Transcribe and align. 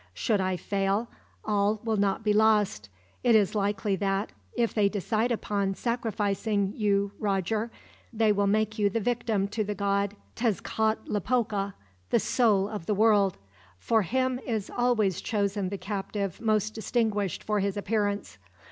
"Should 0.15 0.41
I 0.41 0.57
fail, 0.57 1.11
all 1.45 1.79
will 1.83 1.95
not 1.95 2.23
be 2.23 2.33
lost. 2.33 2.89
It 3.23 3.35
is 3.35 3.53
likely 3.53 3.95
that, 3.97 4.31
if 4.57 4.73
they 4.73 4.89
decide 4.89 5.31
upon 5.31 5.75
sacrificing 5.75 6.73
you, 6.75 7.11
Roger, 7.19 7.69
they 8.11 8.31
will 8.31 8.47
make 8.47 8.79
you 8.79 8.89
the 8.89 8.99
victim 8.99 9.47
to 9.49 9.63
the 9.63 9.75
god 9.75 10.15
Tezcatlepoca, 10.35 11.75
'the 12.09 12.19
soul 12.19 12.67
of 12.67 12.87
the 12.87 12.95
world.' 12.95 13.37
For 13.77 14.01
him 14.01 14.39
is 14.43 14.71
always 14.75 15.21
chosen 15.21 15.69
the 15.69 15.77
captive 15.77 16.41
most 16.41 16.73
distinguished 16.73 17.43
for 17.43 17.59
his 17.59 17.77
appearance. 17.77 18.39